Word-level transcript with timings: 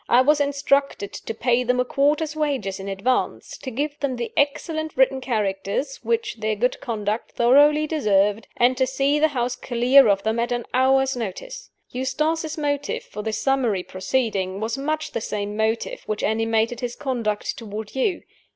I 0.09 0.21
was 0.21 0.41
instructed 0.41 1.13
to 1.13 1.33
pay 1.35 1.63
them 1.63 1.79
a 1.79 1.85
quarter's 1.85 2.35
wages 2.35 2.79
in 2.79 2.87
advance, 2.87 3.55
to 3.59 3.69
give 3.69 3.99
them 3.99 4.15
the 4.15 4.31
excellent 4.35 4.97
written 4.97 5.21
characters 5.21 5.97
which 5.97 6.37
their 6.37 6.55
good 6.55 6.81
conduct 6.81 7.33
thoroughly 7.33 7.85
deserved, 7.85 8.47
and 8.57 8.75
to 8.77 8.87
see 8.87 9.19
the 9.19 9.27
house 9.27 9.55
clear 9.55 10.07
of 10.07 10.23
them 10.23 10.39
at 10.39 10.51
an 10.51 10.65
hour's 10.73 11.15
notice. 11.15 11.69
Eustace's 11.91 12.57
motive 12.57 13.03
for 13.03 13.21
this 13.21 13.37
summary 13.37 13.83
proceeding 13.83 14.59
was 14.59 14.75
much 14.75 15.11
the 15.11 15.21
same 15.21 15.55
motive 15.55 16.01
which 16.07 16.23
animated 16.23 16.79
his 16.79 16.95
conduct 16.95 17.55
toward 17.55 17.93
you. 17.93 18.23